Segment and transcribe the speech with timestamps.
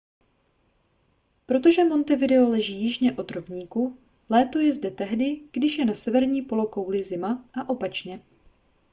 [1.45, 3.97] protože montevideo leží jižně od rovníku
[4.29, 8.19] léto je zde tehdy když je na severní polokouli zima a opačně